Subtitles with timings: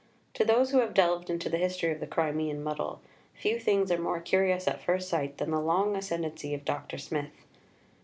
[0.33, 3.01] To those who have delved into the history of the Crimean muddle,
[3.35, 6.97] few things are more curious at first sight than the long ascendancy of Dr.
[6.97, 7.45] Smith.